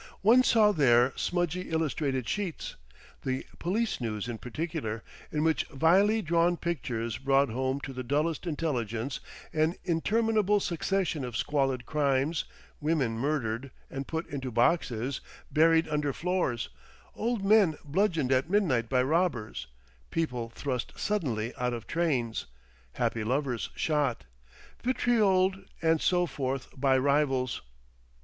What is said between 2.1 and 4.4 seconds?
sheets, the Police News in